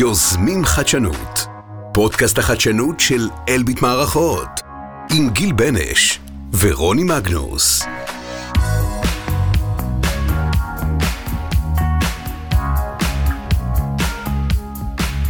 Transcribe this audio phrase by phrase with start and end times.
[0.00, 1.46] יוזמים חדשנות,
[1.92, 4.60] פודקאסט החדשנות של אלביט מערכות,
[5.12, 6.20] עם גיל בנש
[6.58, 7.82] ורוני מגנוס.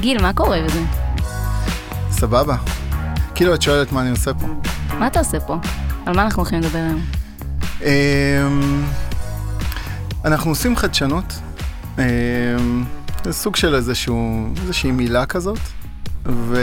[0.00, 0.80] גיל, מה קורה בזה?
[2.10, 2.56] סבבה.
[3.34, 4.46] כאילו, את שואלת מה אני עושה פה.
[4.98, 5.56] מה אתה עושה פה?
[6.06, 7.00] על מה אנחנו הולכים לדבר היום?
[7.82, 8.84] אמ,
[10.24, 11.40] אנחנו עושים חדשנות.
[13.24, 15.58] זה סוג של איזשהו, איזושהי מילה כזאת.
[16.26, 16.56] ו...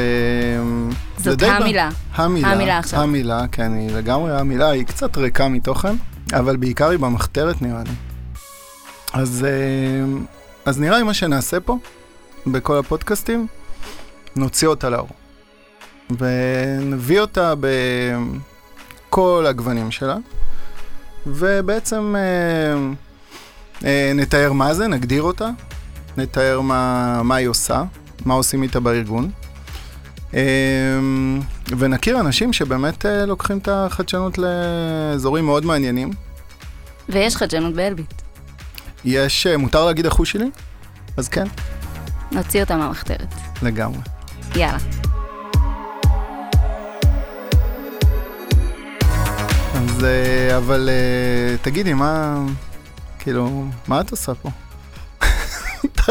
[1.17, 1.89] זאת די ב- המילה.
[2.15, 2.47] המילה.
[2.47, 3.01] המילה עכשיו.
[3.01, 5.95] המילה, כן, היא לגמרי המילה, היא קצת ריקה מתוכן,
[6.33, 7.91] אבל בעיקר היא במחתרת נראה לי.
[9.13, 9.45] אז,
[10.03, 10.25] אמ,
[10.65, 11.77] אז נראה לי מה שנעשה פה,
[12.47, 13.47] בכל הפודקאסטים,
[14.35, 15.09] נוציא אותה לאור.
[16.17, 17.53] ונביא אותה
[19.09, 20.17] בכל הגוונים שלה,
[21.27, 22.75] ובעצם אה,
[23.87, 25.49] אה, נתאר מה זה, נגדיר אותה,
[26.17, 27.83] נתאר מה, מה היא עושה,
[28.25, 29.31] מה עושים איתה בארגון,
[30.33, 30.41] אה,
[31.77, 36.11] ונכיר אנשים שבאמת אה, לוקחים את החדשנות לאזורים מאוד מעניינים.
[37.09, 38.21] ויש חדשנות באלביט.
[39.05, 40.49] יש, אה, מותר להגיד החוש שלי?
[41.17, 41.47] אז כן,
[42.31, 43.33] נוציא אותה מהמחתרת.
[43.61, 43.99] לגמרי.
[44.55, 44.77] יאללה.
[49.75, 50.89] אז, אה, אבל
[51.61, 52.37] תגידי, מה,
[53.19, 54.49] כאילו, מה את עושה פה?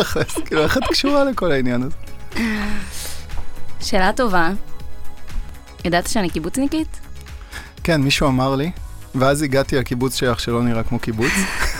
[0.02, 1.96] תכלס, כאילו, איך את קשורה לכל העניין הזה?
[3.80, 4.50] שאלה טובה.
[5.84, 7.00] ידעת שאני קיבוצניקית?
[7.84, 8.70] כן, מישהו אמר לי,
[9.14, 11.32] ואז הגעתי לקיבוץ שלך שלא נראה כמו קיבוץ.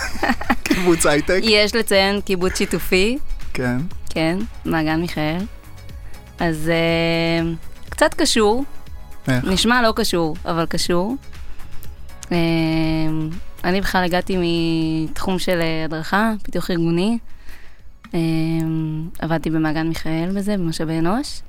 [0.64, 3.18] קיבוץ הייטק, יש לציין קיבוץ שיתופי,
[3.54, 3.78] כן.
[4.10, 5.38] כן, מעגן מיכאל.
[6.38, 7.52] אז אה,
[7.88, 8.64] קצת קשור,
[9.28, 9.44] איך?
[9.44, 11.16] נשמע לא קשור, אבל קשור.
[12.32, 12.36] אה,
[13.64, 17.18] אני בכלל הגעתי מתחום של אה, הדרכה, פיתוח ארגוני.
[18.14, 18.20] אה,
[19.18, 21.42] עבדתי במעגן מיכאל בזה, במשאבי אנוש.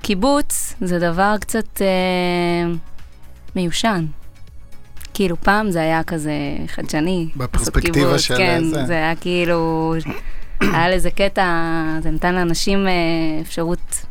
[0.00, 2.72] וקיבוץ זה דבר קצת אה,
[3.56, 4.06] מיושן.
[5.14, 6.32] כאילו פעם זה היה כזה
[6.66, 7.28] חדשני.
[7.36, 8.86] בפרספקטיבה קיבוץ, של כן, זה.
[8.86, 9.94] זה היה כאילו,
[10.74, 11.44] היה לזה קטע,
[12.02, 12.92] זה נתן לאנשים אה,
[13.42, 14.06] אפשרות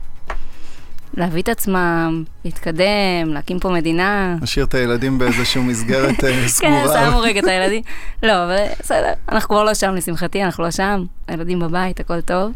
[1.18, 4.36] להביא את עצמם, להתקדם, להקים פה מדינה.
[4.42, 7.10] משאיר את הילדים באיזושהי מסגרת אה, כן, סגורה.
[7.10, 7.82] שמו רגע את הילדים.
[8.24, 12.52] לא, אבל בסדר, אנחנו כבר לא שם לשמחתי, אנחנו לא שם, הילדים בבית, הכל טוב.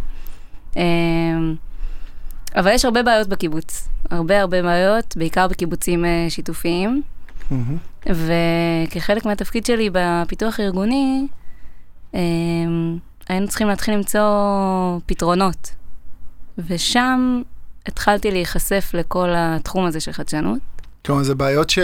[0.78, 1.56] אמ,
[2.56, 7.02] אבל יש הרבה בעיות בקיבוץ, הרבה הרבה בעיות, בעיקר בקיבוצים אה, שיתופיים.
[8.06, 11.28] וכחלק מהתפקיד שלי בפיתוח ארגוני,
[12.14, 12.98] אמ,
[13.30, 14.22] היינו צריכים להתחיל למצוא
[15.06, 15.72] פתרונות.
[16.58, 17.42] ושם
[17.86, 20.59] התחלתי להיחשף לכל התחום הזה של חדשנות.
[21.06, 21.80] כלומר, זה בעיות ש...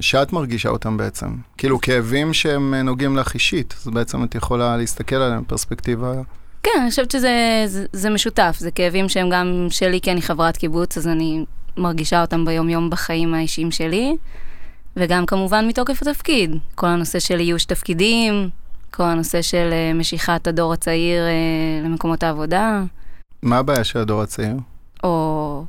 [0.00, 1.26] שאת מרגישה אותן בעצם.
[1.58, 6.12] כאילו, כאבים שהם אה, נוגעים לך אישית, אז בעצם את יכולה להסתכל עליהם בפרספקטיבה.
[6.62, 10.56] כן, אני חושבת שזה זה, זה משותף, זה כאבים שהם גם שלי, כי אני חברת
[10.56, 11.44] קיבוץ, אז אני
[11.76, 14.16] מרגישה אותם ביום-יום בחיים האישיים שלי,
[14.96, 16.56] וגם כמובן מתוקף התפקיד.
[16.74, 18.48] כל הנושא של איוש תפקידים,
[18.90, 22.82] כל הנושא של אה, משיכת הדור הצעיר אה, למקומות העבודה,
[23.42, 24.56] מה הבעיה של הדור הצעיר?
[25.06, 25.64] או...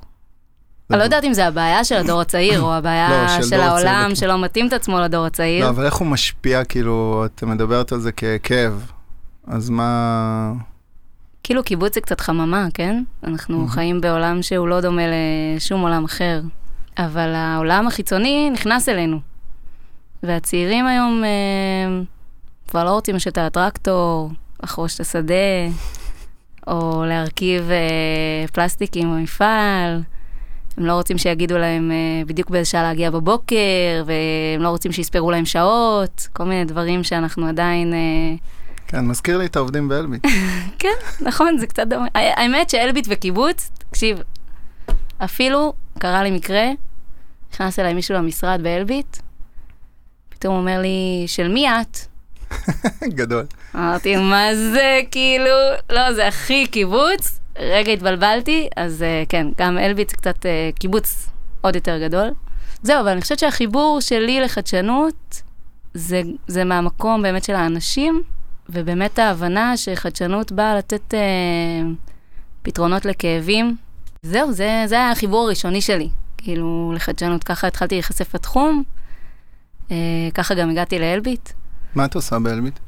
[0.89, 4.11] אני לא יודעת אם זה הבעיה של הדור הצעיר, או לא, הבעיה של העולם.
[4.15, 5.65] שלא מתאים את עצמו לדור הצעיר.
[5.65, 8.91] לא, אבל איך הוא משפיע, כאילו, את מדברת על זה ככאב,
[9.47, 10.53] אז מה...
[11.43, 13.03] כאילו קיבוץ זה קצת חממה, כן?
[13.23, 13.67] אנחנו.
[13.67, 15.01] חיים בעולם שהוא לא דומה
[15.57, 16.41] לשום עולם אחר.
[16.97, 19.19] אבל העולם החיצוני נכנס אלינו.
[20.23, 22.03] והצעירים היום אה,
[22.67, 24.29] כבר לא רוצים לשבת על הטרקטור,
[24.63, 25.33] לחרוש את השדה,
[26.67, 30.01] או להרכיב אה, פלסטיקים במפעל.
[30.77, 33.55] הם לא רוצים שיגידו להם אה, בדיוק באיזה שעה להגיע בבוקר,
[34.05, 37.93] והם לא רוצים שיספרו להם שעות, כל מיני דברים שאנחנו עדיין...
[37.93, 37.99] אה,
[38.87, 40.25] כן, מזכיר לי את העובדים באלביט.
[40.79, 42.07] כן, נכון, זה קצת דומה.
[42.15, 44.19] ה- האמת שאלביט וקיבוץ, תקשיב,
[45.17, 46.65] אפילו קרה לי מקרה,
[47.53, 49.17] נכנס אליי מישהו למשרד באלביט,
[50.29, 51.97] פתאום הוא אומר לי, של מי את?
[53.19, 53.45] גדול.
[53.75, 55.55] אמרתי, מה זה, כאילו,
[55.89, 57.39] לא, זה הכי קיבוץ.
[57.59, 61.29] רגע התבלבלתי, אז אה, כן, גם אלביט זה קצת אה, קיבוץ
[61.61, 62.29] עוד יותר גדול.
[62.83, 65.41] זהו, אבל אני חושבת שהחיבור שלי לחדשנות,
[65.93, 68.23] זה, זה מהמקום באמת של האנשים,
[68.69, 71.19] ובאמת ההבנה שחדשנות באה לתת אה,
[72.61, 73.75] פתרונות לכאבים.
[74.21, 77.43] זהו, זה, זה היה החיבור הראשוני שלי, כאילו, לחדשנות.
[77.43, 78.83] ככה התחלתי להיחשף לתחום,
[79.91, 79.95] אה,
[80.33, 81.49] ככה גם הגעתי לאלביט.
[81.95, 82.79] מה את עושה באלביט?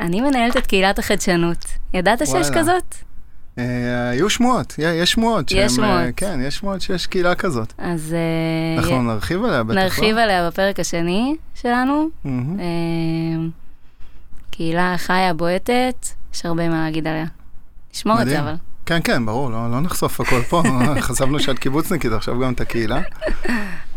[0.00, 1.64] אני מנהלת את קהילת החדשנות.
[1.94, 2.50] ידעת שיש.
[2.54, 2.94] כזאת?
[3.58, 5.50] אה, היו שמועות, יש שמועות.
[5.50, 6.14] יש אה, שמועות.
[6.16, 7.72] כן, יש שמועות שיש קהילה כזאת.
[7.78, 9.82] אז אה, אנחנו נרחיב עליה בטח, לא?
[9.82, 12.08] נרחיב עליה בפרק השני שלנו.
[14.50, 17.26] קהילה חיה, בועטת, יש הרבה מה להגיד עליה.
[17.94, 18.40] נשמור את זה.
[18.40, 18.54] אבל.
[18.86, 20.62] כן, כן, ברור, לא, לא נחשוף הכל פה.
[21.00, 23.00] חשבנו שאת קיבוצניקית, עכשיו גם את הקהילה.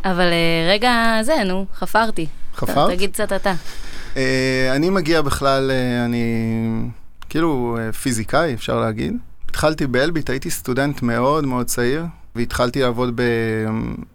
[0.05, 0.27] אבל
[0.69, 2.27] רגע, זה, נו, חפרתי.
[2.55, 2.89] חפרת?
[2.91, 3.53] תגיד קצת אתה.
[4.17, 6.25] אה, אני מגיע בכלל, אה, אני
[7.29, 9.13] כאילו אה, פיזיקאי, אפשר להגיד.
[9.49, 12.05] התחלתי באלביט, הייתי סטודנט מאוד מאוד צעיר,
[12.35, 13.21] והתחלתי לעבוד ב,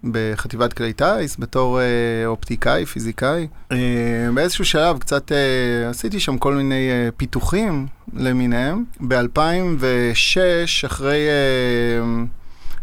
[0.03, 1.85] בחטיבת כלי טיס בתור אה,
[2.25, 3.47] אופטיקאי, פיזיקאי.
[3.71, 3.77] אה,
[4.33, 8.83] באיזשהו שלב קצת אה, עשיתי שם כל מיני אה, פיתוחים למיניהם.
[9.07, 10.37] ב-2006,
[10.85, 11.27] אחרי...
[11.27, 12.23] אה,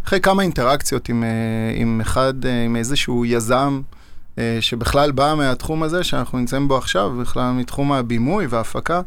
[0.07, 1.29] אחרי כמה אינטראקציות עם, אה,
[1.75, 3.81] עם אחד, אה, עם איזשהו יזם
[4.61, 9.01] שבכלל בא מהתחום הזה שאנחנו נמצאים בו עכשיו, בכלל מתחום הבימוי וההפקה.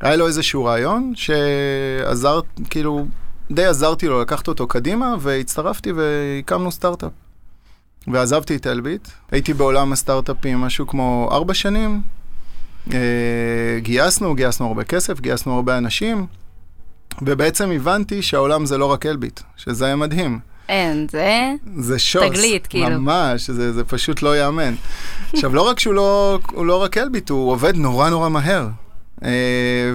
[0.00, 3.06] היה לו איזשהו רעיון שעזר, כאילו,
[3.50, 7.12] די עזרתי לו לקחת אותו קדימה, והצטרפתי והקמנו סטארט-אפ.
[8.06, 12.00] ועזבתי את אלביט, הייתי בעולם הסטארט-אפים משהו כמו ארבע שנים.
[12.92, 12.98] אה,
[13.78, 16.26] גייסנו, גייסנו הרבה כסף, גייסנו הרבה אנשים,
[17.22, 20.49] ובעצם הבנתי שהעולם זה לא רק אלביט, שזה היה מדהים.
[20.70, 21.52] אין, זה...
[21.76, 22.22] זה שוס.
[22.22, 23.00] תגלית, כאילו.
[23.00, 24.74] ממש, זה, זה פשוט לא ייאמן.
[25.32, 28.68] עכשיו, לא רק שהוא לא, הוא לא רק אלביט, הוא עובד נורא נורא מהר.
[29.20, 29.22] אה,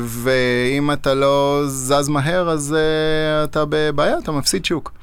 [0.06, 4.94] ואם אתה לא זז מהר, אז אה, אתה בבעיה, אתה מפסיד שוק.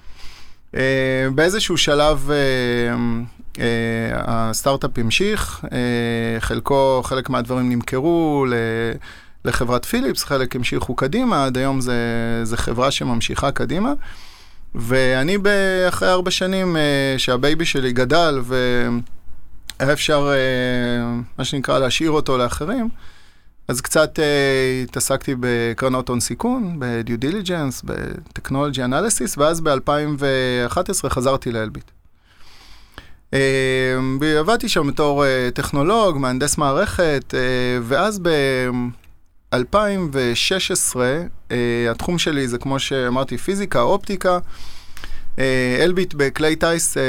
[0.73, 0.76] אה,
[1.34, 3.60] באיזשהו שלב אה, uh,
[4.26, 5.69] הסטארט-אפ המשיך, uh,
[6.38, 8.54] חלקו, חלק מהדברים נמכרו ל...
[9.44, 11.94] לחברת פיליפס, חלק המשיכו קדימה, עד היום זה,
[12.42, 13.92] זה חברה שממשיכה קדימה.
[14.74, 21.78] ואני ב- אחרי ארבע שנים uh, שה baby שלי גדל והיה אפשר, אה, מה שנקרא,
[21.78, 22.88] להשאיר אותו לאחרים,
[23.69, 24.23] אז קצת אה,
[24.88, 31.90] התעסקתי בקרנות הון סיכון, ב-due diligence, ב-technology analysis, ואז ב-2011 חזרתי לאלביט.
[34.20, 35.24] ועבדתי שם בתור
[35.54, 37.34] טכנולוג, מהנדס מערכת,
[37.82, 38.20] ואז
[39.52, 40.96] ב-2016,
[41.49, 41.52] אה,
[41.90, 44.38] התחום שלי זה כמו שאמרתי, פיזיקה, אופטיקה.
[45.38, 47.02] אה, אלביט בכלי טיס אה,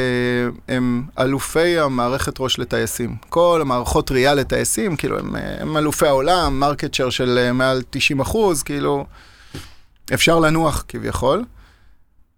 [0.68, 3.16] הם אלופי המערכת ראש לטייסים.
[3.30, 7.82] כל המערכות ראייה לטייסים, כאילו, הם, אה, הם אלופי העולם, market share של אה, מעל
[7.90, 9.06] 90 אחוז, כאילו,
[10.14, 11.46] אפשר לנוח כביכול.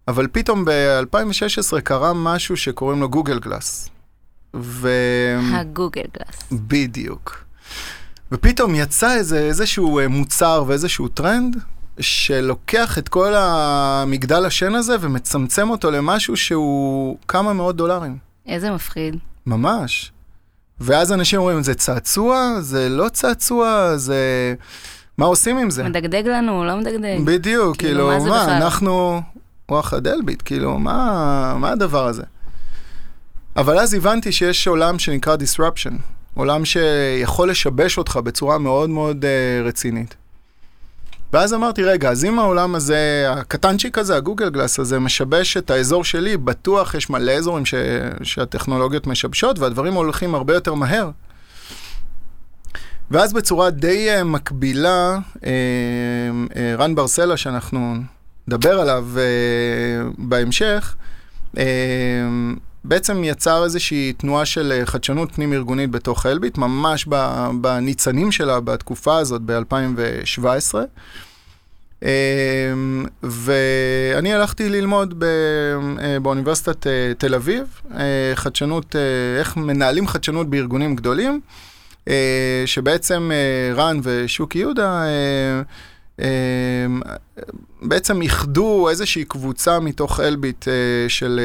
[0.08, 3.90] אבל פתאום ב-2016 קרה משהו שקוראים לו גוגל גלאס.
[4.56, 4.90] ו...
[5.52, 6.52] הגוגל גלאס.
[6.52, 7.44] בדיוק.
[8.32, 11.56] ופתאום יצא איזה, איזשהו אה, מוצר ואיזשהו טרנד
[12.00, 18.18] שלוקח את כל המגדל השן הזה ומצמצם אותו למשהו שהוא כמה מאות דולרים.
[18.46, 19.16] איזה מפחיד.
[19.46, 20.12] ממש.
[20.80, 22.60] ואז אנשים אומרים, זה צעצוע?
[22.60, 23.96] זה לא צעצוע?
[23.96, 24.54] זה...
[25.18, 25.84] מה עושים עם זה?
[25.84, 27.18] מדגדג לנו, לא מדגדג.
[27.24, 28.62] בדיוק, כאילו, כאילו, מה מה, בכלל?
[28.62, 29.22] אנחנו
[29.68, 32.22] וואחד אלביט, כאילו, מה, מה הדבר הזה?
[33.56, 35.92] אבל אז הבנתי שיש עולם שנקרא disruption,
[36.36, 40.14] עולם שיכול לשבש אותך בצורה מאוד מאוד uh, רצינית.
[41.32, 46.04] ואז אמרתי, רגע, אז אם העולם הזה, הקטנצ'יק הזה, הגוגל גלאס הזה, משבש את האזור
[46.04, 47.74] שלי, בטוח יש מלא אזורים ש...
[48.22, 51.10] שהטכנולוגיות משבשות, והדברים הולכים הרבה יותר מהר.
[53.10, 55.42] ואז בצורה די uh, מקבילה, uh, uh,
[56.78, 57.96] רן ברסלה, שאנחנו
[58.48, 59.08] נדבר עליו
[60.18, 60.96] בהמשך,
[62.88, 67.08] בעצם יצר איזושהי תנועה של אה, חדשנות פנים-ארגונית בתוך אלביט, ממש
[67.60, 70.74] בניצנים שלה בתקופה הזאת, ב-2017.
[72.02, 72.08] אה,
[73.22, 77.80] ואני הלכתי ללמוד אה, באוניברסיטת אה, תל אביב,
[78.34, 78.96] חדשנות,
[79.38, 81.40] איך מנהלים חדשנות בארגונים גדולים,
[82.66, 83.30] שבעצם
[83.74, 85.04] רן ושוקי יהודה
[87.82, 90.68] בעצם איחדו איזושהי קבוצה מתוך אלביט
[91.08, 91.40] של...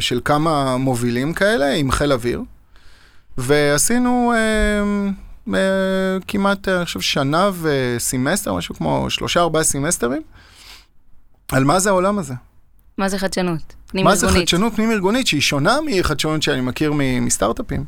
[0.00, 2.42] של כמה מובילים כאלה עם חיל אוויר,
[3.38, 4.80] ועשינו אה,
[5.54, 10.22] אה, כמעט, אני חושב, שנה וסמסטר, משהו כמו שלושה ארבעה סמסטרים,
[11.52, 12.34] על מה זה העולם הזה.
[12.98, 13.74] מה זה חדשנות?
[13.86, 14.48] פנים מה זה ארגונית.
[14.48, 17.84] חדשנות פנים-ארגונית, שהיא שונה מחדשנות שאני מכיר מסטארט-אפים.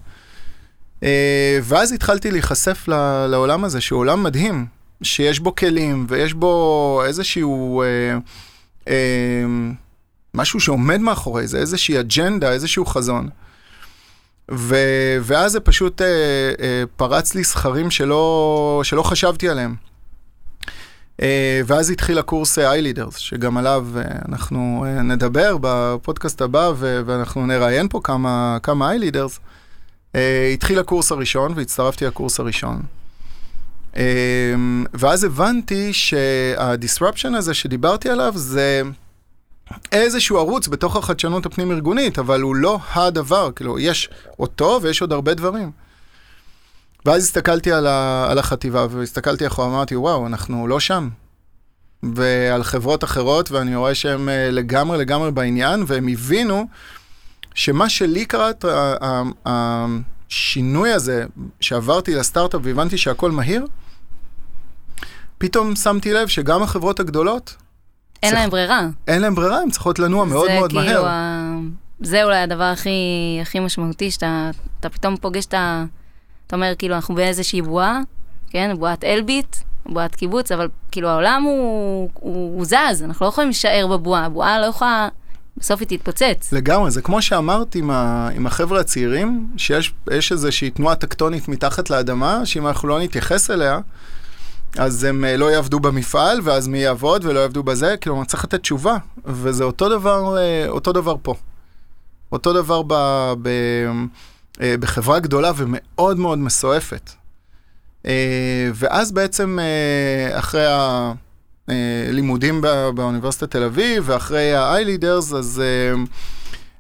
[1.03, 4.67] אה, ואז התחלתי להיחשף ל- לעולם הזה, שהוא עולם מדהים,
[5.03, 7.83] שיש בו כלים ויש בו איזשהו...
[7.83, 8.19] אה,
[8.89, 9.45] אה,
[10.35, 13.29] משהו שעומד מאחורי זה, איזושהי אג'נדה, איזשהו חזון.
[14.51, 14.77] ו,
[15.23, 16.07] ואז זה פשוט אה,
[16.61, 19.75] אה, פרץ לי סכרים שלא, שלא חשבתי עליהם.
[21.23, 27.01] אה, ואז התחיל הקורס אה, iLeaders, שגם עליו אה, אנחנו אה, נדבר בפודקאסט הבא, ו,
[27.07, 29.39] ואנחנו נראיין פה כמה, כמה iLeaders.
[30.15, 32.83] אה, התחיל הקורס הראשון, והצטרפתי לקורס הראשון.
[33.97, 34.55] אה,
[34.95, 38.83] ואז הבנתי שה-disruption הזה שדיברתי עליו זה...
[39.93, 45.35] איזשהו ערוץ בתוך החדשנות הפנים-ארגונית, אבל הוא לא הדבר, כאילו, יש אותו ויש עוד הרבה
[45.35, 45.71] דברים.
[47.07, 51.09] ואז הסתכלתי על, ה, על החטיבה, והסתכלתי אחורה, אמרתי, וואו, אנחנו לא שם.
[52.03, 56.67] ועל חברות אחרות, ואני רואה שהם אה, לגמרי לגמרי בעניין, והם הבינו
[57.55, 58.51] שמה שלי קרה,
[59.47, 61.25] השינוי הזה,
[61.61, 63.67] שעברתי לסטארט-אפ והבנתי שהכל מהיר,
[65.39, 67.57] פתאום שמתי לב שגם החברות הגדולות,
[68.23, 68.89] אין להם ברירה.
[69.09, 71.07] אין להם ברירה, הם צריכות לנוע מאוד מאוד כאילו מהר.
[71.07, 71.55] ה...
[72.01, 72.91] זה אולי הדבר הכי,
[73.43, 74.51] הכי משמעותי, שאתה
[74.81, 75.85] אתה פתאום פוגש את ה...
[76.47, 78.01] אתה אומר, כאילו, אנחנו באיזושהי בועה,
[78.51, 78.75] כן?
[78.79, 83.87] בועת אלביט, בועת קיבוץ, אבל כאילו העולם הוא, הוא, הוא זז, אנחנו לא יכולים להישאר
[83.91, 85.09] בבועה, הבועה לא יכולה,
[85.57, 86.53] בסוף היא תתפוצץ.
[86.53, 91.91] לגמרי, זה כמו שאמרת עם, ה, עם החבר'ה הצעירים, שיש יש איזושהי תנועה טקטונית מתחת
[91.91, 93.79] לאדמה, שאם אנחנו לא נתייחס אליה,
[94.79, 98.61] אז הם אה, לא יעבדו במפעל, ואז מי יעבוד ולא יעבדו בזה, כאילו, צריך לתת
[98.61, 101.35] תשובה, וזה אותו דבר, אה, אותו דבר פה.
[102.33, 102.95] אותו דבר ב,
[103.43, 103.49] ב,
[104.61, 107.11] אה, בחברה גדולה ומאוד מאוד מסועפת.
[108.75, 109.59] ואז בעצם,
[110.33, 110.67] אחרי
[111.69, 115.63] הלימודים בא- באוניברסיטת תל אביב, ואחרי ה-i-leaders, אז,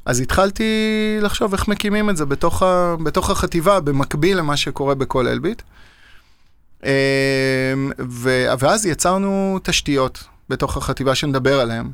[0.04, 0.64] אז התחלתי
[1.20, 5.62] לחשוב איך מקימים את זה בתוך, ה, בתוך החטיבה, במקביל למה שקורה בכל אלביט.
[8.10, 11.90] ו, ואז יצרנו תשתיות בתוך החטיבה שנדבר עליהן.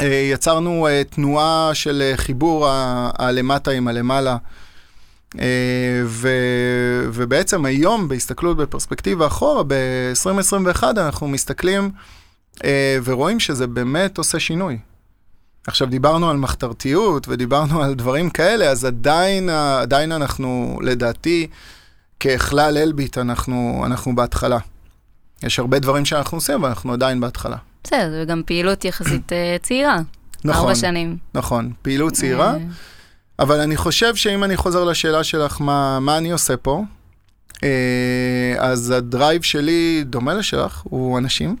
[0.00, 2.68] אה, יצרנו אה, תנועה של אה, חיבור
[3.18, 4.36] הלמטה עם הלמעלה.
[6.04, 6.28] ו,
[7.12, 11.90] ובעצם היום, בהסתכלות בפרספקטיבה אחורה, ב-2021 אנחנו מסתכלים
[13.04, 14.78] ורואים שזה באמת עושה שינוי.
[15.66, 21.46] עכשיו, דיברנו על מחתרתיות ודיברנו על דברים כאלה, אז עדיין, עדיין אנחנו, לדעתי,
[22.22, 24.58] ככלל אלביט, אנחנו, אנחנו בהתחלה.
[25.42, 27.56] יש הרבה דברים שאנחנו עושים, אבל אנחנו עדיין בהתחלה.
[27.84, 29.98] בסדר, זה גם פעילות יחסית אה, צעירה.
[30.44, 31.16] נכון, ארבע שנים.
[31.34, 31.72] נכון.
[31.82, 32.54] פעילות צעירה.
[32.54, 32.58] אה,
[33.38, 36.82] אבל אני חושב שאם אני חוזר לשאלה שלך, מה, מה אני עושה פה,
[37.64, 41.56] אה, אז הדרייב שלי דומה לשלך, הוא אנשים.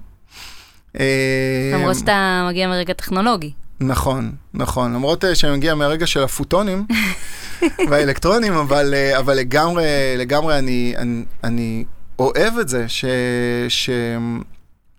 [1.74, 3.52] למרות שאתה מגיע מרגע טכנולוגי.
[3.82, 4.92] נכון, נכון.
[4.92, 6.86] למרות אה, שאני מגיע מהרגע של הפוטונים
[7.90, 9.84] והאלקטרונים, אבל, אה, אבל לגמרי,
[10.18, 11.84] לגמרי אני, אני, אני
[12.18, 13.04] אוהב את זה, ש,
[13.68, 13.90] ש...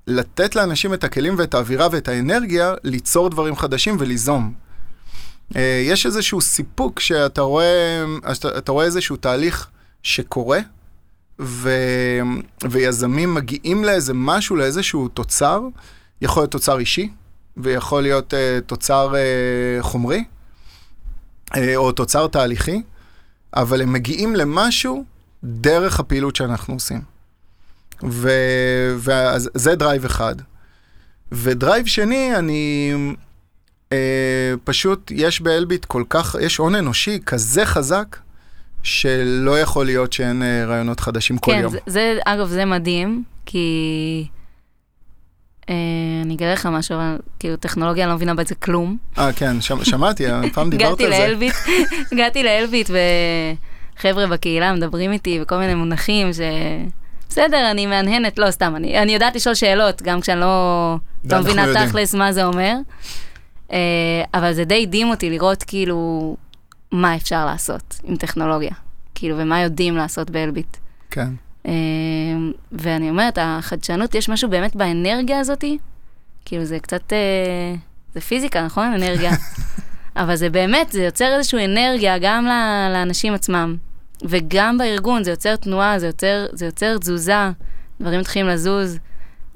[0.07, 4.53] לתת לאנשים את הכלים ואת האווירה ואת האנרגיה ליצור דברים חדשים וליזום.
[5.55, 9.67] אה, יש איזשהו סיפוק שאתה רואה, אתה, אתה רואה איזשהו תהליך
[10.03, 10.59] שקורה,
[11.39, 11.69] ו,
[12.69, 15.61] ויזמים מגיעים לאיזה משהו, לאיזשהו תוצר,
[16.21, 17.09] יכול להיות תוצר אישי,
[17.57, 20.23] ויכול להיות אה, תוצר אה, חומרי,
[21.53, 22.81] אה, או תוצר תהליכי,
[23.55, 25.05] אבל הם מגיעים למשהו
[25.43, 27.01] דרך הפעילות שאנחנו עושים.
[28.95, 30.35] וזה drive אחד.
[31.31, 32.93] ו drive שני, אני...
[33.89, 33.93] אה,
[34.63, 38.17] פשוט, יש באלביט כל כך, יש הון אנושי כזה חזק,
[38.83, 41.71] שלא יכול להיות שאין אה, רעיונות חדשים כל כן, יום.
[41.71, 44.27] זה, זה, אגב, זה מדהים, כי...
[45.69, 45.75] אה,
[46.25, 48.97] אני אגלה לך משהו, אבל כאילו טכנולוגיה, אני לא מבינה בזה כלום.
[49.17, 51.35] אה, כן, שמ, שמעתי, פעם דיברת על זה.
[52.11, 52.89] הגעתי לאלביט,
[53.99, 56.39] וחבר'ה בקהילה מדברים איתי וכל מיני מונחים ש...
[57.29, 60.95] בסדר, אני מהנהנת, לא, סתם, אני, אני יודעת לשאול שאלות, גם כשאני לא,
[61.31, 61.87] לא מבינה.
[61.87, 62.75] תכלס מה זה אומר.
[63.71, 66.35] אה, אבל זה די הדהים אותי לראות כאילו
[66.91, 68.71] מה אפשר לעשות עם טכנולוגיה,
[69.15, 70.77] כאילו, ומה יודעים לעשות באלביט.
[71.11, 71.29] כן.
[71.65, 71.71] אה,
[72.71, 75.77] ואני אומרת, החדשנות, יש משהו באמת באנרגיה הזאתי,
[76.45, 77.75] כאילו זה קצת, אה,
[78.13, 78.93] זה פיזיקה, נכון?
[78.93, 79.31] אנרגיה.
[80.15, 82.45] אבל זה באמת, זה יוצר איזושהי אנרגיה גם
[82.93, 83.75] לאנשים עצמם,
[84.23, 87.51] וגם בארגון, זה יוצר תנועה, זה יוצר, זה יוצר תזוזה,
[88.01, 88.99] דברים מתחילים לזוז.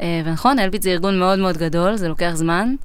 [0.02, 2.76] אה, ונכון, אלביט זה ארגון מאוד מאוד גדול, זה לוקח זמן,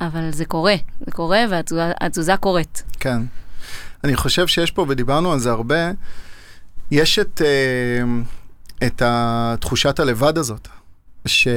[0.00, 0.74] אבל זה קורה,
[1.06, 2.82] זה קורה והתזוזה קורית.
[3.00, 3.22] כן.
[4.04, 5.90] אני חושב שיש פה, ודיברנו על זה הרבה,
[6.90, 8.22] יש את, אה,
[8.86, 10.68] את התחושת הלבד הזאת,
[11.26, 11.48] ש...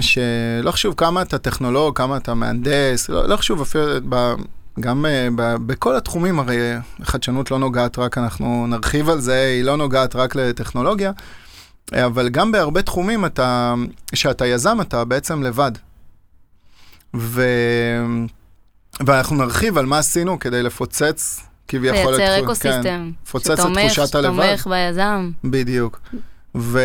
[0.00, 4.34] שלא חשוב כמה אתה טכנולוג, כמה אתה מהנדס, לא, לא חשוב אפילו, ב,
[4.80, 6.58] גם uh, ב, בכל התחומים, הרי
[7.02, 11.12] חדשנות לא נוגעת רק, אנחנו נרחיב על זה, היא לא נוגעת רק לטכנולוגיה,
[11.92, 13.74] אבל גם בהרבה תחומים אתה,
[14.14, 15.72] שאתה יזם, אתה בעצם לבד.
[17.16, 17.42] ו...
[19.06, 22.16] ואנחנו נרחיב על מה עשינו כדי לפוצץ כביכול.
[22.16, 24.56] לייצר אקוסיסטם, כן, לפוצץ את תחושת הלבד.
[24.56, 25.30] שתומך ביזם.
[25.44, 26.00] בדיוק.
[26.54, 26.80] ו...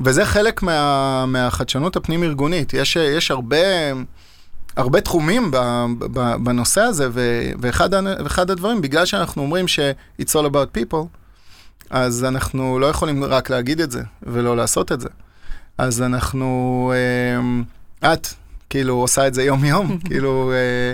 [0.00, 1.26] וזה חלק מה...
[1.26, 2.74] מהחדשנות הפנים-ארגונית.
[2.74, 3.56] יש, יש הרבה,
[4.76, 5.56] הרבה תחומים ב...
[5.98, 6.34] ב...
[6.44, 7.50] בנושא הזה, ו...
[7.60, 9.80] ואחד, הדברים, בגלל שאנחנו אומרים ש-
[10.22, 11.06] it's all about people,
[11.90, 15.08] אז אנחנו לא יכולים רק להגיד את זה, ולא לעשות את זה.
[15.78, 16.92] אז אנחנו...
[18.02, 18.28] אה, את,
[18.70, 20.52] כאילו, עושה את זה יום-יום, כאילו...
[20.52, 20.92] אה,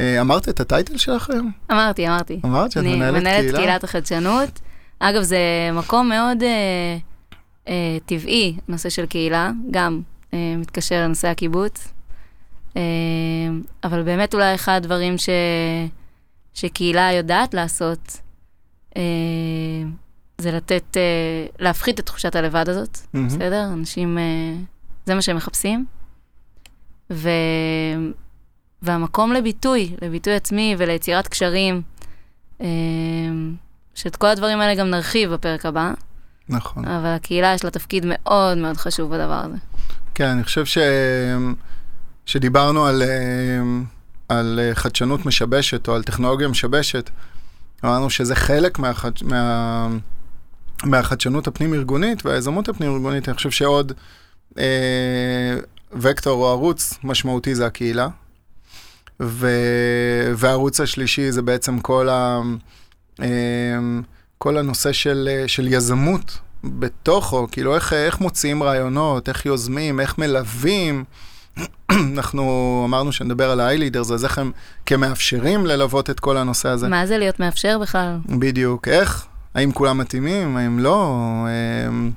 [0.00, 1.52] אמרת את הטייטל שלך היום?
[1.72, 2.40] אמרתי, אמרתי.
[2.44, 3.58] אמרת שאת אני מנהלת מנהלת קהילה?
[3.58, 4.60] קהילת החדשנות,
[4.98, 5.38] אגב, זה
[5.72, 6.96] מקום מאוד אה,
[7.68, 10.00] אה, טבעי, נושא של קהילה, גם
[10.34, 11.88] אה, מתקשר לנושא הקיבוץ.
[12.76, 12.82] אה,
[13.84, 15.28] אבל באמת אולי אחד הדברים ש,
[16.54, 18.20] שקהילה יודעת לעשות,
[18.96, 19.02] אה,
[20.38, 23.28] זה לתת, אה, להפחית את תחושת הלבד הזאת, מהמם.
[23.28, 23.64] בסדר?
[23.72, 24.54] אנשים, אה,
[25.06, 25.86] זה מה שהם מחפשים.
[27.12, 27.28] ו...
[28.84, 31.82] והמקום לביטוי, לביטוי עצמי וליצירת קשרים,
[32.60, 32.66] אה,
[33.94, 35.92] שאת כל הדברים האלה גם נרחיב בפרק הבא,
[36.48, 36.84] נכון.
[36.84, 39.56] אבל הקהילה יש לה תפקיד מאוד מאוד חשוב בדבר הזה.
[40.14, 40.78] כן, אני חושב ש...
[42.26, 43.62] שדיברנו על, אה,
[44.28, 47.10] על אה, חדשנות משבשת או על טכנולוגיה משבשת,
[47.84, 49.10] אמרנו שזה חלק מהחד...
[49.22, 49.88] מה...
[50.84, 53.28] מהחדשנות הפנים-ארגונית והיזמות הפנים-ארגונית.
[53.28, 53.92] אני חושב שעוד
[54.58, 55.56] אה,
[55.92, 58.08] וקטור או ערוץ משמעותי זה הקהילה,
[59.20, 59.48] ו...
[60.34, 62.40] והערוץ השלישי זה בעצם כל, ה...
[63.20, 63.26] אה,
[64.38, 70.18] כל הנושא של, אה, של יזמות בתוכו, כאילו איך, איך מוציאים רעיונות, איך יוזמים, איך
[70.18, 71.04] מלווים.
[71.90, 74.52] אנחנו אמרנו שנדבר על ה-i-leaders, אז איך הם
[74.86, 76.88] כמאפשרים ללוות את כל הנושא הזה.
[76.88, 78.16] מה זה להיות מאפשר בכלל?
[78.28, 79.26] בדיוק, איך?
[79.54, 81.18] האם כולם מתאימים, האם לא?
[81.88, 82.10] אמ,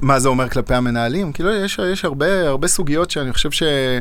[0.00, 1.32] מה זה אומר כלפי המנהלים?
[1.32, 3.98] כאילו, יש, יש הרבה, הרבה סוגיות שאני חושב ש, אה,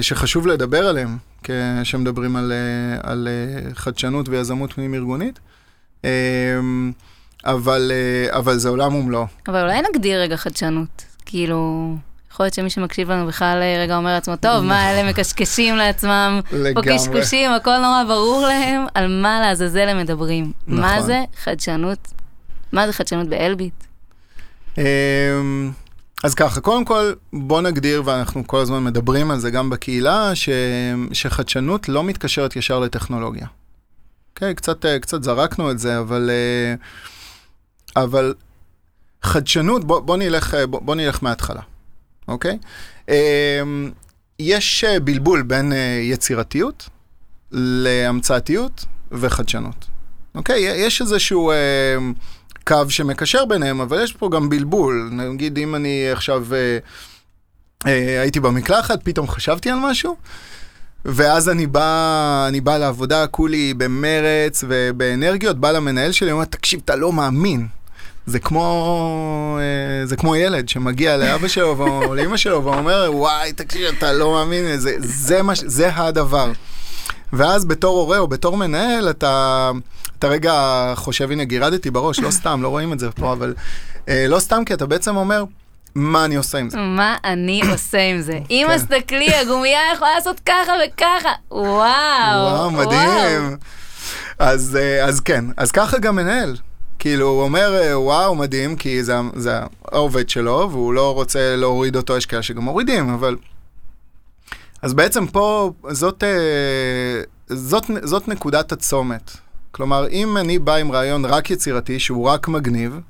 [0.00, 5.38] שחשוב לדבר עליהן כשמדברים על, אה, על אה, חדשנות ויזמות פנים-ארגונית.
[6.04, 6.92] אמ,
[7.44, 9.26] אבל, אה, אבל זה עולם ומלואו.
[9.48, 11.04] אבל אולי נגדיר רגע חדשנות.
[11.26, 11.94] כאילו,
[12.32, 16.40] יכול להיות שמי שמקשיב לנו בכלל אה, רגע אומר לעצמו, טוב, מה אלה מקשקשים לעצמם,
[16.50, 16.98] פה לגמרי.
[16.98, 20.52] קשקושים, הכל נורא ברור להם, על מה לעזאזל הם מדברים.
[20.66, 21.06] מה נכון.
[21.06, 22.08] זה חדשנות?
[22.72, 23.84] מה זה חדשנות באלביט?
[26.24, 30.48] אז ככה, קודם כל, בוא נגדיר, ואנחנו כל הזמן מדברים על זה גם בקהילה, ש,
[31.12, 33.46] שחדשנות לא מתקשרת ישר לטכנולוגיה.
[34.34, 36.74] אוקיי, קצת, אה, קצת זרקנו את זה, אבל, אה,
[38.02, 38.34] אבל
[39.22, 41.62] חדשנות, בוא, בוא, נלך, אה, בוא, בוא נלך מההתחלה,
[42.28, 42.58] אוקיי?
[43.08, 43.90] אמ,
[44.38, 46.88] יש בלבול בין יצירתיות
[47.52, 49.86] להמצאתיות וחדשנות.
[50.34, 50.60] אוקיי?
[50.60, 51.52] יש איזשהו
[52.66, 55.10] קו שמקשר ביניהם, אבל יש פה גם בלבול.
[55.12, 56.78] נגיד, אם אני עכשיו אה,
[57.86, 60.16] אה, הייתי במקלחת, פתאום חשבתי על משהו,
[61.04, 66.96] ואז אני בא, אני בא לעבודה, כולי במרץ ובאנרגיות, בא למנהל שלי, אומר, תקשיב, אתה
[66.96, 67.66] לא מאמין.
[68.26, 71.76] זה כמו, אה, זה כמו ילד שמגיע לאבא שלו
[72.06, 76.52] או לאמא שלו ואומר, וואי, תקשיב, אתה לא מאמין, זה, זה, מה, זה הדבר.
[77.32, 79.70] ואז בתור הורה או בתור מנהל, אתה,
[80.18, 83.54] אתה רגע חושב, הנה, גירדתי בראש, לא סתם, לא רואים את זה פה, אבל
[84.08, 85.44] אה, לא סתם, כי אתה בעצם אומר,
[85.94, 86.78] מה אני עושה עם זה?
[86.78, 88.38] מה אני עושה עם זה?
[88.50, 88.78] אמא, כן.
[88.78, 91.32] תסתכלי, הגומייה יכולה לעשות ככה וככה.
[91.50, 91.72] וואו.
[91.78, 93.56] וואו, מדהים.
[94.38, 96.56] אז, אה, אז כן, אז ככה גם מנהל.
[96.98, 99.58] כאילו, הוא אומר, אה, וואו, מדהים, כי זה, זה
[99.92, 103.36] העובד שלו, והוא לא רוצה להוריד אותו, יש כאלה שגם מורידים, אבל...
[104.86, 109.36] אז בעצם פה, זאת, אה, זאת, זאת נקודת הצומת.
[109.70, 113.00] כלומר, אם אני בא עם רעיון רק יצירתי, שהוא רק מגניב,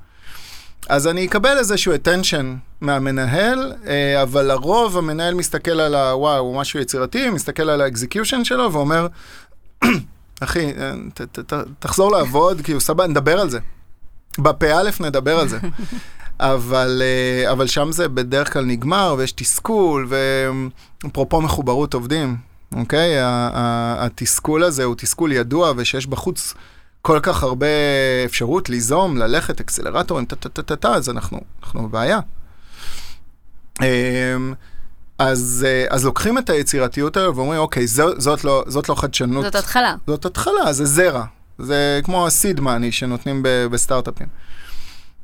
[0.89, 2.45] אז אני אקבל איזשהו attention
[2.81, 6.15] מהמנהל, אה, אבל לרוב המנהל מסתכל על ה...
[6.15, 9.07] וואו, הוא משהו יצירתי, מסתכל על האקזקיושן שלו ואומר,
[10.43, 13.59] אחי, אה, ת, ת, ת, תחזור לעבוד, כאילו, סבבה, נדבר על זה.
[14.39, 15.59] בפ"א נדבר על זה.
[16.39, 20.07] אבל, אה, אבל שם זה בדרך כלל נגמר, ויש תסכול,
[21.03, 22.37] ואפרופו מחוברות עובדים,
[22.75, 23.13] אוקיי?
[23.19, 26.53] התסכול הזה הוא תסכול ידוע, ושיש בחוץ
[27.01, 27.67] כל כך הרבה
[28.25, 32.19] אפשרות ליזום, ללכת, אקסלרטורים, טה-טה-טה-טה, אז אנחנו, אנחנו בבעיה.
[33.81, 34.53] אמ,
[35.19, 39.43] אז, אה, אז לוקחים את היצירתיות האלה ואומרים, אוקיי, זו, זאת, לא, זאת לא חדשנות.
[39.43, 39.95] זאת התחלה.
[40.07, 41.25] זאת התחלה, זה זרע.
[41.59, 44.27] זה כמו ה-seed money שנותנים בסטארט-אפים.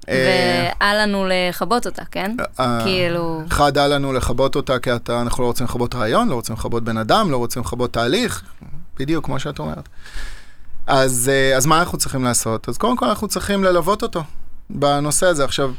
[0.09, 2.35] אה, ואל לנו לכבות אותה, כן?
[2.59, 3.41] אה, כאילו...
[3.47, 6.83] אחד, אל לנו לכבות אותה, כי אתה, אנחנו לא רוצים לכבות רעיון, לא רוצים לכבות
[6.83, 8.43] בן אדם, לא רוצים לכבות תהליך,
[8.99, 9.89] בדיוק כמו שאת אומרת.
[10.87, 12.69] אז, אה, אז מה אנחנו צריכים לעשות?
[12.69, 14.23] אז קודם כל אנחנו צריכים ללוות אותו
[14.69, 15.43] בנושא הזה.
[15.43, 15.71] עכשיו,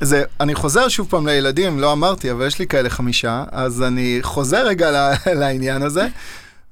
[0.00, 4.18] זה, אני חוזר שוב פעם לילדים, לא אמרתי, אבל יש לי כאלה חמישה, אז אני
[4.22, 4.90] חוזר רגע
[5.40, 6.06] לעניין הזה,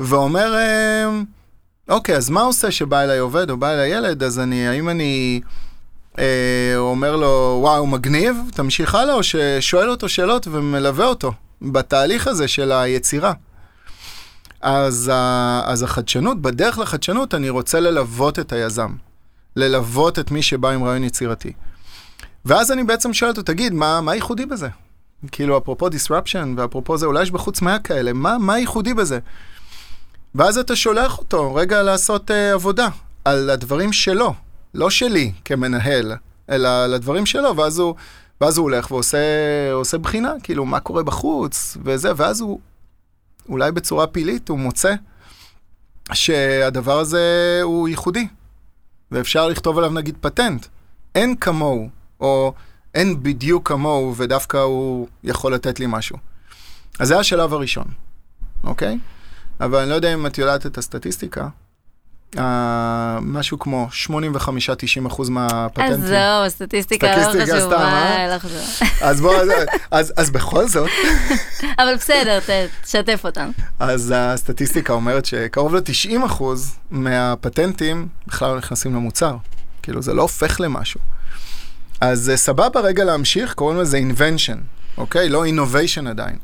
[0.01, 1.11] ואומר, אה,
[1.89, 5.41] אוקיי, אז מה עושה שבא אליי עובד או בא אליי ילד, אז אני, האם אני...
[6.19, 6.25] אה,
[6.77, 12.73] אומר לו, וואו, מגניב, תמשיך הלאה, או ששואל אותו שאלות ומלווה אותו בתהליך הזה של
[12.73, 13.33] היצירה.
[14.61, 18.91] אז, ה- אז החדשנות, בדרך לחדשנות אני רוצה ללוות את היזם.
[19.57, 21.53] ללוות את מי שבא עם רעיון יצירתי.
[22.45, 24.69] ואז אני בעצם שואל אותו, תגיד, מה, מה ייחודי בזה?
[25.33, 29.19] כאילו, אפרופו disruption, ואפרופו זה, אולי יש בחוץ 100 כאלה, מה, מה ייחודי בזה?
[30.35, 32.89] ואז אתה שולח אותו רגע לעשות uh, עבודה
[33.25, 34.35] על הדברים שלו.
[34.75, 36.13] לא שלי כמנהל,
[36.51, 37.95] אלא לדברים שלו, ואז הוא,
[38.41, 39.19] ואז הוא הולך ועושה
[39.73, 42.61] עושה בחינה, כאילו, מה קורה בחוץ, וזה, ואז הוא,
[43.49, 44.95] אולי בצורה פלאית, הוא מוצא
[46.13, 48.27] שהדבר הזה הוא ייחודי,
[49.11, 50.67] ואפשר לכתוב עליו נגיד פטנט.
[51.15, 51.89] אין כמוהו,
[52.21, 52.53] או
[52.95, 56.17] אין בדיוק כמוהו, ודווקא הוא יכול לתת לי משהו.
[56.99, 57.87] אז זה השלב הראשון,
[58.65, 58.99] אוקיי?
[59.61, 61.49] אבל אני לא יודע אם את יודעת את הסטטיסטיקה.
[62.37, 62.41] Uh,
[63.21, 65.93] משהו כמו 85-90 אחוז מהפטנטים.
[65.93, 68.35] אז זהו, סטטיסטיקה לא סטטיסטיקה חשובה, סתם, אה?
[68.35, 68.91] לא חשובה.
[69.01, 69.49] אז בוא, אז,
[69.91, 70.91] אז, אז בכל זאת,
[71.81, 72.39] אבל בסדר,
[72.83, 73.51] תשתף אותנו.
[73.81, 79.37] אז הסטטיסטיקה אומרת שקרוב ל-90 אחוז מהפטנטים בכלל לא נכנסים למוצר.
[79.83, 81.01] כאילו, זה לא הופך למשהו.
[82.01, 84.59] אז אה, סבבה רגע להמשיך, קוראים לזה invention,
[84.99, 85.29] אוקיי?
[85.29, 86.37] לא innovation עדיין.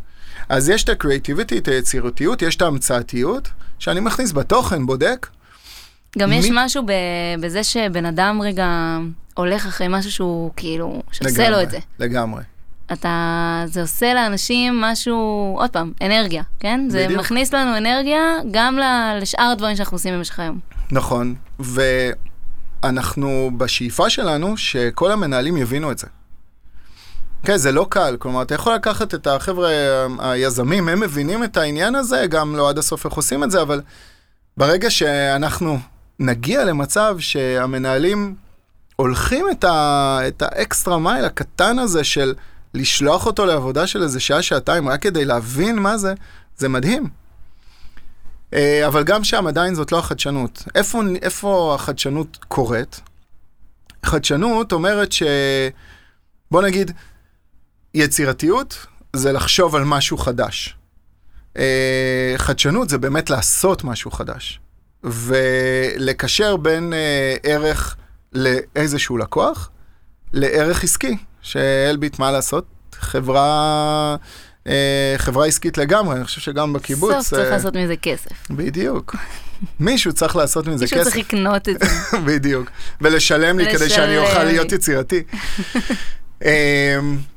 [0.49, 3.49] אז יש את ה-creativity, את היצירתיות, יש את ההמצאתיות,
[3.79, 5.27] שאני מכניס בתוכן, בודק,
[6.19, 6.93] גם יש מי- משהו ב-
[7.41, 8.99] בזה שבן אדם רגע
[9.35, 11.79] הולך אחרי משהו שהוא כאילו, שעושה לו את זה.
[11.99, 12.43] לגמרי.
[12.93, 15.17] אתה, זה עושה לאנשים משהו,
[15.59, 16.87] עוד פעם, אנרגיה, כן?
[16.91, 17.21] זה בדיוק.
[17.21, 18.79] מכניס לנו אנרגיה גם
[19.21, 20.59] לשאר הדברים שאנחנו עושים במשך היום.
[20.93, 21.35] נכון,
[22.83, 26.07] ואנחנו בשאיפה שלנו שכל המנהלים יבינו את זה.
[27.45, 29.69] כן, זה לא קל, כלומר, אתה יכול לקחת את החבר'ה
[30.19, 33.81] היזמים, הם מבינים את העניין הזה, גם לא עד הסוף איך עושים את זה, אבל
[34.57, 35.79] ברגע שאנחנו
[36.19, 38.35] נגיע למצב שהמנהלים
[38.97, 42.35] הולכים את, ה, את האקסטרה מייל הקטן הזה של
[42.75, 46.15] לשלוח אותו לעבודה של איזה שעה, שעתיים, רק כדי להבין מה זה,
[46.57, 47.09] זה מדהים.
[48.55, 50.65] אה, אבל גם שם עדיין זאת לא החדשנות.
[50.75, 53.01] איפה, איפה החדשנות קורית?
[54.05, 55.23] חדשנות אומרת ש...
[56.51, 56.91] בוא נגיד,
[57.95, 60.77] יצירתיות זה לחשוב על משהו חדש.
[61.57, 64.61] אה, חדשנות זה באמת לעשות משהו חדש.
[65.05, 67.97] ולקשר בין אה, ערך
[68.33, 69.71] לאיזשהו לקוח
[70.33, 72.65] לערך עסקי, שאלביט, מה לעשות?
[72.95, 74.17] חברה,
[74.67, 77.15] אה, חברה עסקית לגמרי, אני חושב שגם בקיבוץ...
[77.15, 78.51] סוף צריך אה, לעשות מזה כסף.
[78.51, 79.17] בדיוק.
[79.81, 81.17] מישהו צריך לעשות מזה מישהו צריך כסף.
[81.17, 81.87] לקנות את זה.
[82.27, 82.71] בדיוק.
[83.01, 84.45] ולשלם לי כדי שאני אוכל.
[84.45, 85.23] להיות יצירתי.
[86.45, 86.49] אמ,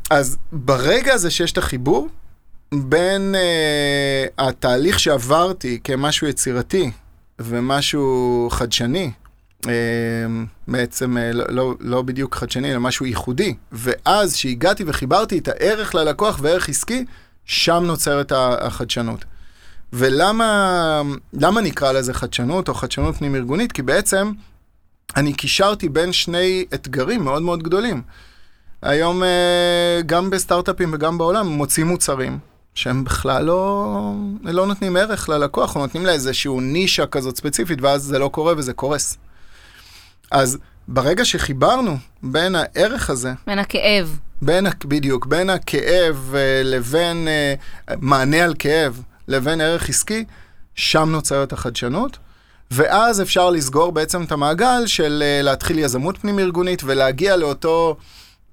[0.09, 2.09] אז ברגע הזה שיש את החיבור
[2.73, 6.91] בין uh, התהליך שעברתי כמשהו יצירתי
[7.43, 9.11] ומשהו חדשני,
[9.63, 9.67] um,
[10.67, 15.95] בעצם uh, לא, לא, לא בדיוק חדשני, אלא משהו ייחודי, ואז שהגעתי וחיברתי את הערך
[15.95, 17.05] ללקוח וערך עסקי,
[17.45, 19.25] שם נוצרת החדשנות.
[19.93, 21.01] ולמה
[21.33, 23.71] למה נקרא לזה חדשנות או חדשנות פנים-ארגונית?
[23.71, 24.31] כי בעצם
[25.17, 28.01] אני קישרתי בין שני אתגרים מאוד מאוד גדולים.
[28.81, 32.39] היום אה, גם בסטארט-אפים וגם בעולם מוצאים מוצרים
[32.75, 38.03] שהם בכלל לא, לא נותנים ערך ללקוח, או נותנים לה איזשהו נישה כזאת ספציפית, ואז
[38.03, 39.17] זה לא קורה וזה קורס.
[40.31, 40.57] אז
[40.87, 44.19] ברגע שחיברנו בין הערך הזה, בין הכאב.
[44.41, 47.53] בין, בדיוק, בין הכאב אה, לבין אה,
[48.01, 50.25] מענה על כאב לבין ערך עסקי,
[50.75, 52.17] שם נוצרת החדשנות.
[52.71, 57.95] ואז אפשר לסגור בעצם את המעגל של אה, להתחיל יזמות פנים-ארגונית ולהגיע לאותו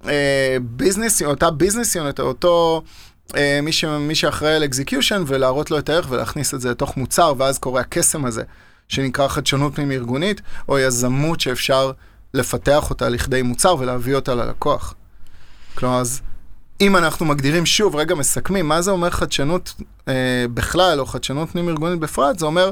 [0.07, 2.83] אה, business, אותה business unit, אותו
[3.63, 7.35] מי, ש, מי שאחראי על execution ולהראות לו את הערך ולהכניס את זה לתוך מוצר,
[7.39, 8.43] ואז קורה הקסם הזה
[8.89, 11.93] שנקרא חדשנות פנים-ארגונית, או יזמות שאפשר
[12.35, 14.95] לפתח אותה לכדי מוצר ולהביא אותה ללקוח.
[15.75, 16.21] כלומר, אז
[16.81, 19.75] אם אנחנו מגדירים שוב, רגע מסכמים, מה זה אומר חדשנות
[20.09, 22.39] אה, בכלל, או חדשנות פנים-ארגונית בפרט?
[22.39, 22.71] זה אומר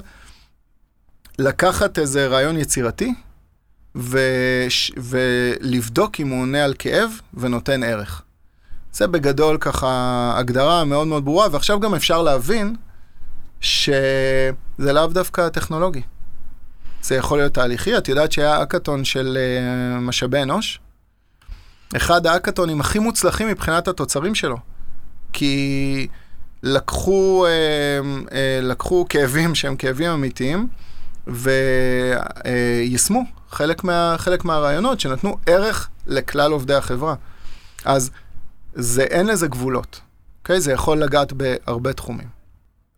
[1.39, 3.15] לקחת איזה רעיון יצירתי,
[3.95, 8.23] וש, ולבדוק אם הוא עונה על כאב ונותן ערך.
[8.97, 12.77] זה בגדול ככה הגדרה מאוד מאוד ברורה, ועכשיו גם אפשר להבין
[13.61, 16.03] שזה לאו דווקא טכנולוגי.
[17.03, 20.81] זה יכול להיות תהליכי, את יודעת שהיה אקתון של uh, משאבי אנוש?
[21.97, 24.57] אחד האקתונים הכי מוצלחים מבחינת התוצרים שלו.
[25.33, 26.09] כי
[26.63, 28.33] לקחו, uh, uh,
[28.63, 30.69] לקחו כאבים שהם כאבים אמיתיים,
[31.27, 37.15] ויישמו חלק, מה, חלק מהרעיונות שנתנו ערך לכלל עובדי החברה.
[37.85, 38.11] אז
[38.79, 40.01] זה, אין לזה גבולות,
[40.43, 40.61] אוקיי?
[40.61, 42.29] זה יכול לגעת בהרבה תחומים.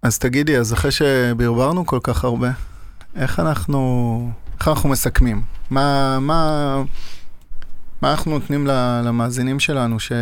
[0.03, 2.51] אז תגידי, אז אחרי שברברנו כל כך הרבה,
[3.17, 5.43] איך אנחנו, איך אנחנו מסכמים?
[5.71, 6.83] מה, מה,
[8.03, 8.67] מה אנחנו נותנים
[9.05, 10.13] למאזינים שלנו ש...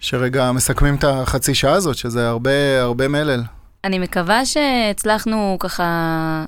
[0.00, 3.42] שרגע מסכמים את החצי שעה הזאת, שזה הרבה, הרבה מלל.
[3.84, 6.44] אני מקווה שהצלחנו ככה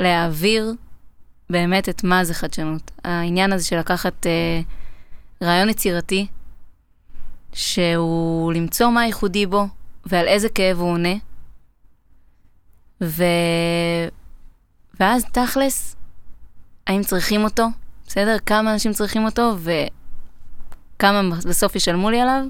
[0.00, 0.74] להעביר
[1.50, 2.90] באמת את מה זה חדשנות.
[3.04, 4.60] העניין הזה של לקחת אה,
[5.42, 6.26] רעיון יצירתי,
[7.52, 9.66] שהוא למצוא מה ייחודי בו
[10.06, 11.14] ועל איזה כאב הוא עונה,
[13.02, 13.24] ו...
[15.00, 15.96] ואז תכלס,
[16.86, 17.66] האם צריכים אותו?
[18.06, 18.36] בסדר?
[18.46, 19.56] כמה אנשים צריכים אותו
[20.96, 22.44] וכמה בסוף ישלמו לי עליו.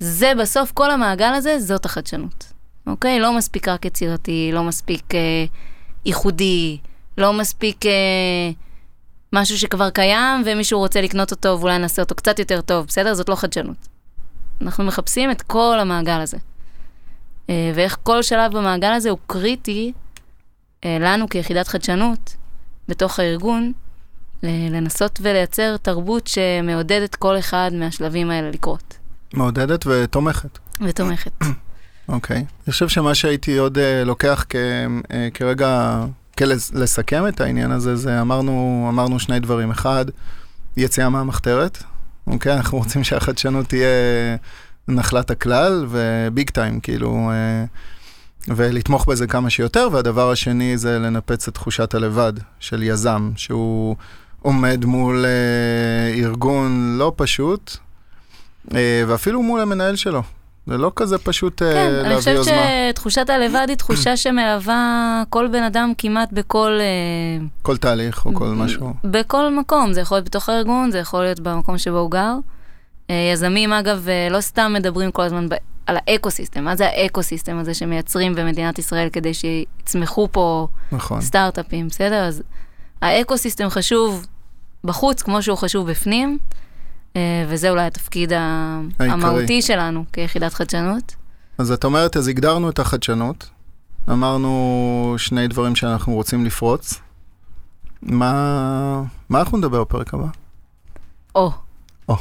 [0.00, 2.52] זה בסוף, כל המעגל הזה, זאת החדשנות.
[2.86, 3.20] אוקיי?
[3.20, 5.44] לא מספיק רק יצירתי, לא מספיק אה,
[6.04, 6.78] ייחודי,
[7.18, 8.50] לא מספיק אה,
[9.34, 13.14] משהו שכבר קיים ומישהו רוצה לקנות אותו ואולי נעשה אותו קצת יותר טוב, בסדר?
[13.14, 13.88] זאת לא חדשנות.
[14.62, 16.36] אנחנו מחפשים את כל המעגל הזה.
[17.50, 19.92] אה, ואיך כל שלב במעגל הזה הוא קריטי
[20.84, 22.36] אה, לנו כיחידת חדשנות
[22.88, 23.72] בתוך הארגון,
[24.42, 28.98] לנסות ולייצר תרבות שמעודדת כל אחד מהשלבים האלה לקרות.
[29.34, 30.58] מעודדת ותומכת.
[30.80, 31.32] ותומכת.
[32.08, 32.36] אוקיי.
[32.36, 32.40] Okay.
[32.66, 36.04] אני חושב שמה שהייתי עוד uh, לוקח כ, uh, כרגע,
[36.38, 39.70] כלסכם את העניין הזה, זה אמרנו, אמרנו שני דברים.
[39.70, 40.04] אחד,
[40.76, 41.82] יציאה מהמחתרת.
[42.26, 42.52] אוקיי?
[42.52, 43.88] אנחנו רוצים שהחדשנות תהיה
[44.88, 49.88] נחלת הכלל וביג טיים, כאילו, uh, ולתמוך בזה כמה שיותר.
[49.92, 53.96] והדבר השני זה לנפץ את תחושת הלבד של יזם, שהוא
[54.42, 57.76] עומד מול אה, ארגון לא פשוט,
[58.68, 58.74] אה,
[59.06, 60.22] ואפילו מול המנהל שלו.
[60.66, 62.24] זה לא כזה פשוט כן, להביא יוזמה.
[62.24, 62.54] כן, אני חושבת
[62.94, 66.78] שתחושת הלבד היא תחושה שמלווה כל בן אדם כמעט בכל...
[67.62, 68.94] כל תהליך או כל משהו.
[69.04, 72.34] בכל מקום, זה יכול להיות בתוך הארגון, זה יכול להיות במקום שבו הוא גר.
[73.32, 75.54] יזמים, אגב, לא סתם מדברים כל הזמן ב...
[75.86, 76.64] על ה ecosystem.
[76.64, 81.20] מה זה ה ecosystem הזה שמייצרים במדינת ישראל כדי שיצמחו פה נכון.
[81.20, 82.24] סטארט-אפים, בסדר?
[82.24, 82.42] אז
[83.02, 84.26] האקו-סיסטם חשוב
[84.84, 86.38] בחוץ כמו שהוא חשוב בפנים.
[87.16, 88.32] אה, וזה אולי התפקיד
[88.98, 91.14] המהותי שלנו כיחידת חדשנות.
[91.58, 93.50] אז את אומרת, אז הגדרנו את החדשנות,
[94.10, 97.00] אמרנו שני דברים שאנחנו רוצים לפרוץ.
[98.02, 100.26] מה, מה אנחנו נדבר בפרק הבא?
[101.34, 101.52] או.
[102.08, 102.16] או.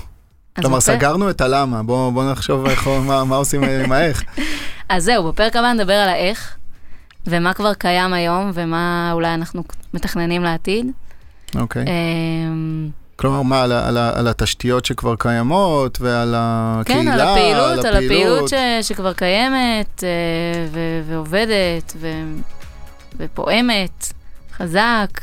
[0.56, 0.98] כלומר, בפרק...
[0.98, 4.24] סגרנו את הלמה, בואו בוא נחשוב איך, מה, מה עושים עם האיך.
[4.90, 6.56] אז זהו, בפרק הבא נדבר על האיך,
[7.28, 10.86] ומה כבר קיים היום, ומה אולי אנחנו מתכננים לעתיד.
[11.56, 11.86] אוקיי.
[11.86, 11.90] Okay.
[13.16, 17.86] כלומר, מה, על, על, על התשתיות שכבר קיימות, ועל הקהילה, כן, על הפעילות, על הפעילות,
[17.86, 22.24] על הפעילות ש, שכבר קיימת, אה, ו, ועובדת, ו,
[23.18, 24.14] ופועמת,
[24.58, 25.22] חזק.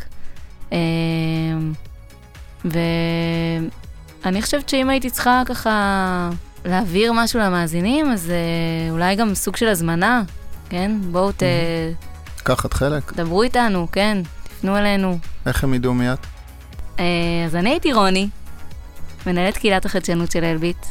[0.72, 0.79] אה,
[2.64, 6.31] ואני חושבת שאם הייתי צריכה ככה
[6.64, 10.22] להעביר משהו למאזינים, אז אה, אולי גם סוג של הזמנה,
[10.68, 10.92] כן?
[11.11, 11.42] בואו ת...
[12.38, 13.12] לקחת חלק.
[13.12, 15.18] דברו איתנו, כן, תפנו אלינו.
[15.46, 16.18] איך הם ידעו מיד?
[17.01, 18.29] אה, אז אני הייתי רוני,
[19.27, 20.87] מנהלת קהילת החדשנות של אלביט,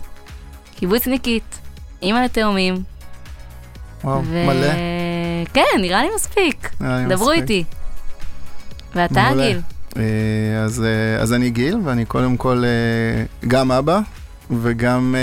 [0.76, 1.60] קיבוצניקית,
[2.02, 2.84] אימא לתאומים.
[4.04, 4.46] וואו, ו...
[4.48, 4.68] מלא.
[5.54, 6.70] כן, נראה לי מספיק.
[6.82, 7.42] נראה לי דברו מספיק.
[7.42, 7.64] איתי.
[8.96, 9.48] ואתה, מלא.
[9.48, 9.62] גיל.
[9.98, 12.64] אה, אז, אה, אז אני גיל, ואני קודם כל
[13.48, 14.00] גם אבא,
[14.62, 15.16] וגם,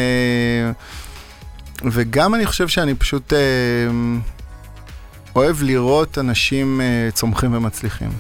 [1.85, 3.33] וגם אני חושב שאני פשוט
[5.37, 6.81] אוהב לראות אנשים
[7.13, 8.11] צומחים ומצליחים.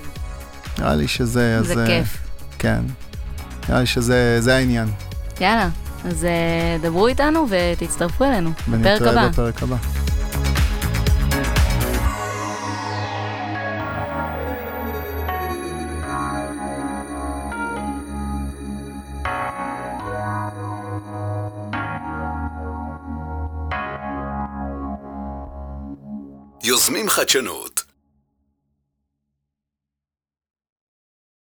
[0.78, 1.62] נראה לי שזה...
[1.62, 2.25] זה אז, כיף.
[2.58, 2.80] כן.
[3.68, 4.88] נראה לי שזה העניין.
[5.40, 5.68] יאללה,
[6.04, 9.10] אז uh, דברו איתנו ותצטרפו אלינו בפרק הבא.
[9.10, 9.76] ונתראה בפרק הבא.
[26.64, 27.75] יוזמים חדשנות